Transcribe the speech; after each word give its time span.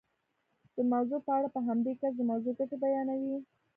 د 0.75 0.77
موضوع 0.91 1.19
په 1.27 1.31
اړه 1.37 1.47
په 1.55 1.59
همدې 1.67 1.93
کس 2.01 2.13
د 2.17 2.21
موضوع 2.29 2.53
ګټې 2.59 2.77
بیانوئ. 2.83 3.37